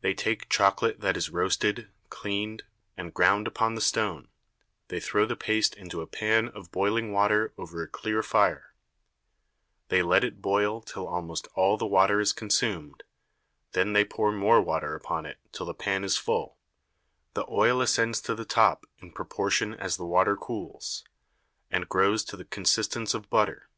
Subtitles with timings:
[0.00, 2.64] They take Chocolate that is roasted, cleaned,
[2.96, 4.26] and ground upon the Stone,
[4.88, 8.74] they throw the Paste into a Pan of boiling Water over a clear Fire;
[9.86, 13.04] they let it boil till almost all the Water is consumed,
[13.70, 16.58] then they pour more Water upon it till the Pan is full;
[17.34, 21.04] the Oil ascends to the Top in proportion as the Water cools,
[21.70, 23.68] and grows to the Consistence of Butter.